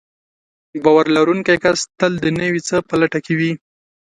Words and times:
باور 0.83 1.05
لرونکی 1.15 1.57
کس 1.63 1.79
تل 1.99 2.13
د 2.23 2.27
نوي 2.39 2.61
څه 2.67 2.77
په 2.89 2.95
لټه 3.01 3.19
کې 3.25 3.33
وي. 3.39 3.51